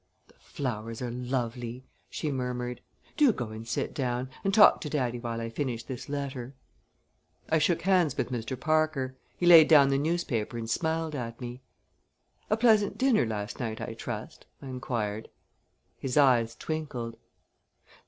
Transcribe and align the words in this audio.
"The 0.29 0.33
flowers 0.39 0.99
are 1.03 1.11
lovely!" 1.11 1.85
she 2.09 2.31
murmured. 2.31 2.81
"Do 3.17 3.31
go 3.31 3.49
and 3.49 3.67
sit 3.67 3.93
down 3.93 4.31
and 4.43 4.51
talk 4.51 4.81
to 4.81 4.89
daddy 4.89 5.19
while 5.19 5.39
I 5.39 5.47
finish 5.51 5.83
this 5.83 6.09
letter." 6.09 6.55
I 7.49 7.59
shook 7.59 7.83
hands 7.83 8.17
with 8.17 8.31
Mr. 8.31 8.59
Parker. 8.59 9.15
He 9.37 9.45
laid 9.45 9.67
down 9.67 9.89
the 9.89 9.99
newspaper 9.99 10.57
and 10.57 10.67
smiled 10.67 11.13
at 11.13 11.39
me. 11.39 11.61
"A 12.49 12.57
pleasant 12.57 12.97
dinner 12.97 13.27
last 13.27 13.59
night, 13.59 13.79
I 13.79 13.93
trust?" 13.93 14.47
I 14.59 14.69
inquired. 14.69 15.29
His 15.99 16.17
eyes 16.17 16.55
twinkled. 16.55 17.15